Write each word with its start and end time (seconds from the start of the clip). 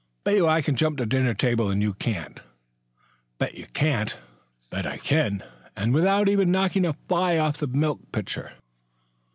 "Bet 0.23 0.33
you 0.37 0.47
I 0.47 0.63
can 0.63 0.75
jump 0.75 0.97
the 0.97 1.05
dinner 1.05 1.35
table 1.35 1.69
and 1.69 1.79
you 1.79 1.93
can't." 1.93 2.41
"Bet 3.37 3.53
you 3.53 3.67
can't." 3.67 4.17
"Bet 4.71 4.83
I 4.87 4.97
can, 4.97 5.43
and 5.77 5.93
without 5.93 6.27
even 6.27 6.49
knocking 6.51 6.87
a 6.87 6.93
fly 7.07 7.37
off 7.37 7.57
the 7.57 7.67
milk 7.67 8.11
pitcher." 8.11 8.53